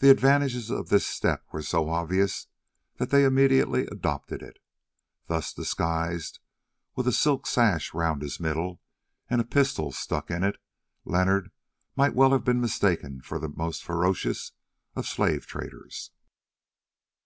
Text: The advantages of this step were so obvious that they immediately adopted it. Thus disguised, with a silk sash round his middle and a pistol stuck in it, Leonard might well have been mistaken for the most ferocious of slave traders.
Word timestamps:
The 0.00 0.10
advantages 0.10 0.68
of 0.68 0.90
this 0.90 1.06
step 1.06 1.42
were 1.54 1.62
so 1.62 1.88
obvious 1.88 2.48
that 2.98 3.08
they 3.08 3.24
immediately 3.24 3.86
adopted 3.86 4.42
it. 4.42 4.58
Thus 5.26 5.54
disguised, 5.54 6.38
with 6.96 7.08
a 7.08 7.12
silk 7.12 7.46
sash 7.46 7.94
round 7.94 8.20
his 8.20 8.38
middle 8.38 8.82
and 9.30 9.40
a 9.40 9.44
pistol 9.44 9.90
stuck 9.90 10.30
in 10.30 10.44
it, 10.44 10.58
Leonard 11.06 11.50
might 11.96 12.14
well 12.14 12.32
have 12.32 12.44
been 12.44 12.60
mistaken 12.60 13.22
for 13.22 13.38
the 13.38 13.48
most 13.48 13.82
ferocious 13.82 14.52
of 14.94 15.06
slave 15.06 15.46
traders. 15.46 16.10